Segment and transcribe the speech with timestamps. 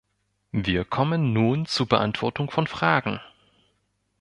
[0.55, 3.19] Wir kommen nun zur Beantwortung von Fragen.